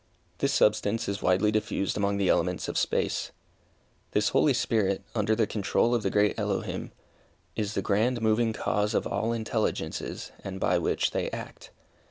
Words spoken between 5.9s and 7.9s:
of the Great Eloheim, is the